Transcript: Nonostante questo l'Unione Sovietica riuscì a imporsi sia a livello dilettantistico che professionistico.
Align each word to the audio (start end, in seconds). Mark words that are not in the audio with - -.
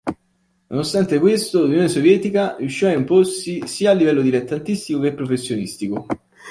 Nonostante 0.69 1.19
questo 1.19 1.61
l'Unione 1.61 1.87
Sovietica 1.87 2.55
riuscì 2.57 2.85
a 2.85 2.91
imporsi 2.91 3.67
sia 3.67 3.91
a 3.91 3.93
livello 3.93 4.23
dilettantistico 4.23 4.99
che 4.99 5.13
professionistico. 5.13 6.07